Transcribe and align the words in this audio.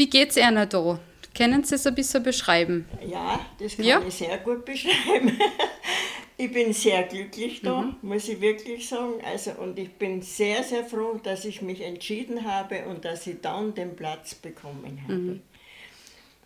Wie 0.00 0.08
geht 0.08 0.30
es 0.30 0.38
Ihnen 0.38 0.66
da? 0.66 0.98
Können 1.36 1.62
Sie 1.62 1.74
es 1.74 1.86
ein 1.86 1.94
bisschen 1.94 2.22
beschreiben? 2.22 2.88
Ja, 3.06 3.38
das 3.58 3.76
kann 3.76 3.84
Ja. 3.84 4.00
ich 4.00 4.14
sehr 4.14 4.38
gut 4.38 4.64
beschreiben. 4.64 5.38
ich 6.38 6.50
bin 6.50 6.72
sehr 6.72 7.02
glücklich 7.02 7.60
da, 7.60 7.82
Mhm. 7.82 7.96
muss 8.00 8.26
ich 8.30 8.40
wirklich 8.40 8.88
sagen. 8.88 9.20
Also, 9.22 9.50
und 9.50 9.78
ich 9.78 9.92
bin 9.92 10.22
sehr, 10.22 10.62
sehr 10.64 10.86
froh, 10.86 11.20
dass 11.22 11.44
ich 11.44 11.60
mich 11.60 11.82
entschieden 11.82 12.50
habe 12.50 12.86
und 12.86 13.04
dass 13.04 13.26
ich 13.26 13.42
dann 13.42 13.74
den 13.74 13.94
Platz 13.94 14.34
bekommen 14.34 15.02
habe. 15.02 15.12
Mhm. 15.12 15.42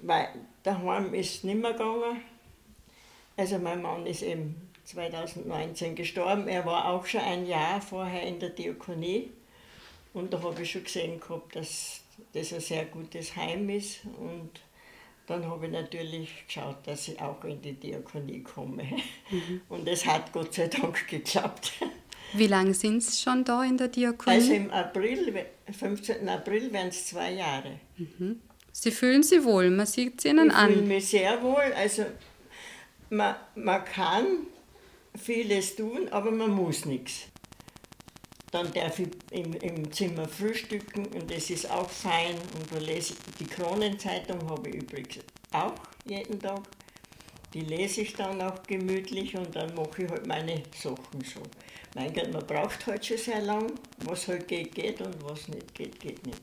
Weil 0.01 0.31
daheim 0.65 1.15
ist 1.15 1.35
es 1.37 1.45
nicht 1.45 1.61
mehr 1.63 1.75
gegangen. 1.75 2.23
Also 3.37 3.59
mein 3.59 3.81
Mann 3.83 4.05
ist 4.05 4.23
eben 4.23 4.69
2019 4.85 5.95
gestorben. 5.95 6.49
Er 6.49 6.67
war 6.67 6.89
auch 6.89 7.07
schon 7.07 7.21
ein 7.21 7.47
Jahr 7.47 7.81
vorher 7.81 8.23
in 8.25 8.41
der 8.41 8.49
Diakonie. 8.51 9.31
Und 10.13 10.33
da 10.33 10.43
habe 10.43 10.61
ich 10.61 10.73
schon 10.73 10.83
gesehen 10.83 11.21
gehabt, 11.21 11.55
dass 11.55 12.01
das 12.33 12.53
ein 12.53 12.61
sehr 12.61 12.85
gutes 12.87 13.35
Heim 13.37 13.69
ist. 13.71 14.01
Und 14.19 14.51
dann 15.27 15.47
habe 15.47 15.67
ich 15.67 15.73
natürlich 15.73 16.31
geschaut, 16.47 16.87
dass 16.87 17.09
ich 17.09 17.21
auch 17.21 17.43
in 17.45 17.61
die 17.63 17.73
Diakonie 17.75 18.43
komme. 18.43 18.85
Und 19.69 19.89
es 19.89 20.05
hat 20.07 20.33
Gott 20.33 20.55
sei 20.55 20.69
Dank 20.69 21.07
geklappt. 21.09 21.73
Wie 22.35 22.47
lange 22.47 22.75
sind 22.75 23.03
Sie 23.03 23.23
schon 23.23 23.45
da 23.45 23.63
in 23.65 23.77
der 23.77 23.89
Diakonie? 23.89 24.37
Also 24.37 24.53
im 24.53 24.71
April, 24.71 25.47
15. 25.71 26.29
April 26.29 26.73
werden 26.73 26.89
es 26.89 27.07
zwei 27.07 27.33
Jahre. 27.33 27.79
Sie 28.73 28.91
fühlen 28.91 29.23
sich 29.23 29.45
wohl, 29.45 29.71
man 29.71 29.87
sieht 29.87 30.19
es 30.19 30.25
Ihnen 30.25 30.49
Ich 30.49 30.57
fühle 30.57 30.79
an. 30.79 30.89
mich 30.89 31.07
sehr 31.07 31.41
wohl. 31.43 31.73
Also 31.77 32.05
man, 33.11 33.37
man 33.55 33.85
kann 33.85 34.27
vieles 35.17 35.77
tun, 35.77 36.09
aber 36.11 36.33
man 36.33 36.51
muss 36.51 36.85
nichts. 36.85 37.29
Dann 38.55 38.73
darf 38.73 39.01
ich 39.01 39.09
im, 39.33 39.53
im 39.55 39.91
Zimmer 39.91 40.29
frühstücken 40.29 41.07
und 41.07 41.29
das 41.29 41.51
ist 41.51 41.69
auch 41.69 41.91
fein. 41.91 42.37
Und 42.55 42.71
da 42.71 42.79
lese 42.79 43.15
ich, 43.15 43.35
die 43.41 43.47
Kronenzeitung 43.47 44.49
habe 44.49 44.69
ich 44.69 44.77
übrigens 44.77 45.25
auch 45.51 45.75
jeden 46.07 46.39
Tag. 46.39 46.63
Die 47.53 47.63
lese 47.63 48.03
ich 48.03 48.15
dann 48.15 48.41
auch 48.41 48.63
gemütlich 48.63 49.37
und 49.37 49.57
dann 49.57 49.75
mache 49.75 50.05
ich 50.05 50.09
halt 50.09 50.29
meine 50.29 50.63
Sachen 50.73 51.21
so. 51.25 51.43
Mein 51.97 52.15
Gott, 52.15 52.33
man 52.33 52.47
braucht 52.47 52.87
halt 52.87 53.05
schon 53.05 53.17
sehr 53.17 53.43
lang. 53.43 53.73
Was 54.05 54.29
halt 54.29 54.47
geht, 54.47 54.73
geht 54.73 55.01
und 55.01 55.17
was 55.25 55.49
nicht 55.49 55.75
geht, 55.75 55.99
geht 55.99 56.25
nicht. 56.25 56.41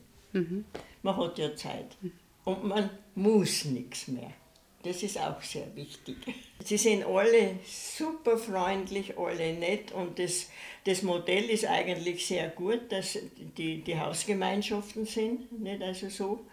Man 1.02 1.16
hat 1.16 1.38
ja 1.38 1.56
Zeit. 1.56 1.96
Und 2.44 2.64
man 2.64 2.90
muss 3.14 3.64
nichts 3.64 4.08
mehr. 4.08 4.34
Das 4.82 5.02
ist 5.02 5.18
auch 5.18 5.40
sehr 5.42 5.74
wichtig. 5.76 6.16
Sie 6.64 6.76
sind 6.76 7.04
alle 7.04 7.56
super 7.64 8.36
freundlich, 8.36 9.16
alle 9.16 9.52
nett 9.52 9.92
und 9.92 10.18
das, 10.18 10.50
das 10.84 11.02
Modell 11.02 11.50
ist 11.50 11.64
eigentlich 11.64 12.26
sehr 12.26 12.48
gut, 12.48 12.90
dass 12.90 13.18
die, 13.56 13.82
die 13.82 13.98
Hausgemeinschaften 13.98 15.06
sind, 15.06 15.60
nicht 15.60 15.82
also 15.82 16.08
so. 16.08 16.44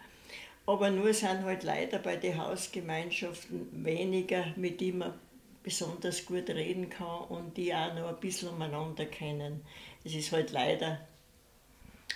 Aber 0.66 0.90
nur 0.90 1.12
sind 1.12 1.42
halt 1.42 1.64
leider 1.64 1.98
bei 1.98 2.16
den 2.16 2.38
Hausgemeinschaften 2.38 3.84
weniger, 3.84 4.52
mit 4.56 4.80
denen 4.80 4.98
man 4.98 5.14
besonders 5.62 6.24
gut 6.24 6.48
reden 6.48 6.88
kann 6.88 7.24
und 7.28 7.56
die 7.56 7.74
auch 7.74 7.94
noch 7.94 8.08
ein 8.08 8.20
bisschen 8.20 8.50
umeinander 8.50 9.06
kennen. 9.06 9.62
Es 10.04 10.14
ist 10.14 10.32
halt 10.32 10.52
leider 10.52 11.00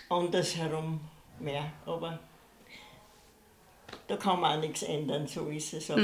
andersherum 0.08 1.00
mehr, 1.40 1.72
aber 1.84 2.20
da 4.06 4.16
kann 4.16 4.40
man 4.40 4.58
auch 4.58 4.60
nichts 4.60 4.82
ändern, 4.82 5.26
so 5.26 5.46
ist 5.48 5.74
es. 5.74 5.90
Aber, 5.90 6.00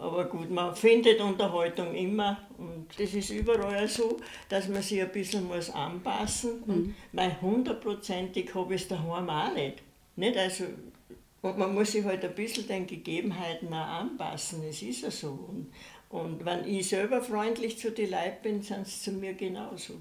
aber 0.00 0.24
gut, 0.24 0.50
man 0.50 0.74
findet 0.74 1.20
Unterhaltung 1.20 1.94
immer 1.94 2.38
und 2.58 2.86
das 2.98 3.14
ist 3.14 3.30
überall 3.30 3.86
so, 3.86 4.18
dass 4.48 4.68
man 4.68 4.82
sich 4.82 5.00
ein 5.00 5.12
bisschen 5.12 5.46
muss 5.46 5.70
anpassen 5.70 6.62
und 6.64 6.94
mein 7.12 7.40
hundertprozentig 7.40 8.54
habe 8.54 8.74
ich 8.74 8.82
es 8.82 8.88
daheim 8.88 9.30
auch 9.30 9.54
nicht. 9.54 9.82
nicht? 10.16 10.36
Also, 10.36 10.64
und 11.42 11.58
man 11.58 11.74
muss 11.74 11.92
sich 11.92 12.04
halt 12.04 12.24
ein 12.24 12.34
bisschen 12.34 12.66
den 12.66 12.86
Gegebenheiten 12.86 13.68
auch 13.72 13.86
anpassen, 13.86 14.62
es 14.68 14.82
ist 14.82 15.02
ja 15.02 15.10
so. 15.10 15.28
Und, 15.48 15.72
und 16.10 16.44
wenn 16.44 16.66
ich 16.66 16.88
selber 16.88 17.20
freundlich 17.22 17.78
zu 17.78 17.90
den 17.90 18.10
Leuten 18.10 18.42
bin, 18.42 18.62
sind 18.62 18.86
sie 18.86 19.00
zu 19.00 19.12
mir 19.12 19.34
genauso. 19.34 19.94